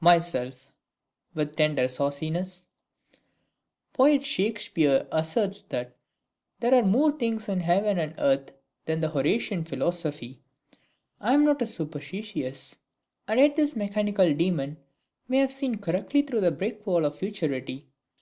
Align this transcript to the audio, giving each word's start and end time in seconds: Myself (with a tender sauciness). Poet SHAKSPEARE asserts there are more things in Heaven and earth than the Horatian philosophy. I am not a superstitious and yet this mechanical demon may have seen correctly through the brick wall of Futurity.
Myself 0.00 0.68
(with 1.32 1.52
a 1.52 1.54
tender 1.54 1.88
sauciness). 1.88 2.68
Poet 3.94 4.20
SHAKSPEARE 4.22 5.06
asserts 5.10 5.62
there 5.62 5.94
are 6.62 6.82
more 6.82 7.10
things 7.12 7.48
in 7.48 7.60
Heaven 7.60 7.98
and 7.98 8.12
earth 8.18 8.52
than 8.84 9.00
the 9.00 9.08
Horatian 9.08 9.64
philosophy. 9.64 10.42
I 11.22 11.32
am 11.32 11.42
not 11.46 11.62
a 11.62 11.66
superstitious 11.66 12.76
and 13.26 13.40
yet 13.40 13.56
this 13.56 13.76
mechanical 13.76 14.34
demon 14.34 14.76
may 15.26 15.38
have 15.38 15.50
seen 15.50 15.78
correctly 15.78 16.20
through 16.20 16.42
the 16.42 16.50
brick 16.50 16.86
wall 16.86 17.06
of 17.06 17.16
Futurity. 17.16 17.86